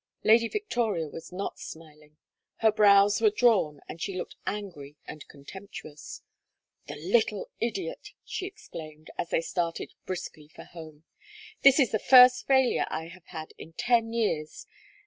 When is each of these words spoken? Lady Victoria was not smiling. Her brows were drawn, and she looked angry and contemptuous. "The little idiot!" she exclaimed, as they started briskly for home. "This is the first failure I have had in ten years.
Lady 0.23 0.47
Victoria 0.47 1.07
was 1.07 1.31
not 1.31 1.59
smiling. 1.59 2.17
Her 2.55 2.71
brows 2.71 3.21
were 3.21 3.29
drawn, 3.29 3.81
and 3.87 4.01
she 4.01 4.17
looked 4.17 4.35
angry 4.47 4.95
and 5.05 5.27
contemptuous. 5.27 6.23
"The 6.87 6.95
little 6.95 7.51
idiot!" 7.59 8.07
she 8.25 8.47
exclaimed, 8.47 9.11
as 9.19 9.29
they 9.29 9.41
started 9.41 9.93
briskly 10.07 10.47
for 10.47 10.63
home. 10.63 11.03
"This 11.61 11.79
is 11.79 11.91
the 11.91 11.99
first 11.99 12.47
failure 12.47 12.87
I 12.89 13.09
have 13.09 13.27
had 13.27 13.53
in 13.59 13.73
ten 13.73 14.11
years. 14.11 14.65